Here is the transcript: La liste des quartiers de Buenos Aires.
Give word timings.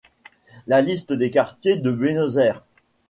La 0.65 0.81
liste 0.81 1.13
des 1.13 1.29
quartiers 1.29 1.77
de 1.77 1.91
Buenos 1.91 2.37
Aires. 2.37 2.63